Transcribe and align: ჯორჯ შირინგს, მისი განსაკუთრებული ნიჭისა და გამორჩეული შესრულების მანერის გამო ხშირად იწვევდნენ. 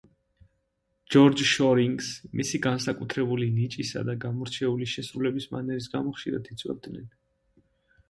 ჯორჯ 1.15 1.43
შირინგს, 1.49 2.07
მისი 2.41 2.61
განსაკუთრებული 2.65 3.51
ნიჭისა 3.59 4.05
და 4.11 4.19
გამორჩეული 4.27 4.91
შესრულების 4.97 5.51
მანერის 5.57 5.93
გამო 5.97 6.19
ხშირად 6.21 6.55
იწვევდნენ. 6.57 7.11